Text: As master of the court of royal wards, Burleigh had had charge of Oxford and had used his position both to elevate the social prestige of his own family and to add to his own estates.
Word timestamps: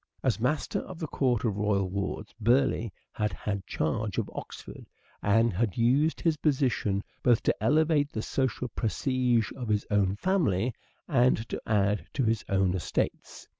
As 0.23 0.39
master 0.39 0.79
of 0.79 0.97
the 0.97 1.05
court 1.05 1.45
of 1.45 1.57
royal 1.57 1.87
wards, 1.87 2.33
Burleigh 2.41 2.89
had 3.11 3.33
had 3.33 3.67
charge 3.67 4.17
of 4.17 4.31
Oxford 4.33 4.87
and 5.21 5.53
had 5.53 5.77
used 5.77 6.21
his 6.21 6.37
position 6.37 7.03
both 7.21 7.43
to 7.43 7.63
elevate 7.63 8.11
the 8.11 8.23
social 8.23 8.69
prestige 8.69 9.51
of 9.55 9.67
his 9.69 9.85
own 9.91 10.15
family 10.15 10.73
and 11.07 11.47
to 11.49 11.61
add 11.67 12.07
to 12.13 12.23
his 12.23 12.43
own 12.49 12.73
estates. 12.73 13.47